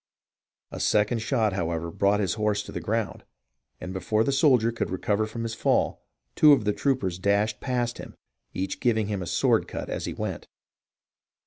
A 0.71 0.79
second 0.79 1.19
shot, 1.19 1.53
how 1.53 1.69
ever, 1.69 1.91
brought 1.91 2.19
his 2.19 2.33
horse 2.33 2.63
to 2.63 2.71
the 2.71 2.81
ground; 2.81 3.23
and 3.79 3.93
before 3.93 4.23
the 4.23 4.31
sol 4.31 4.57
dier 4.57 4.71
could 4.71 4.89
recover 4.89 5.27
from 5.27 5.43
his 5.43 5.53
fall, 5.53 6.01
two 6.35 6.53
of 6.53 6.63
the 6.65 6.73
troopers 6.73 7.19
dashed 7.19 7.59
past 7.61 7.99
him, 7.99 8.15
each 8.51 8.79
giving 8.79 9.05
him 9.09 9.21
a 9.21 9.27
sword 9.27 9.67
cut 9.67 9.91
as 9.91 10.05
he 10.05 10.13
went. 10.15 10.47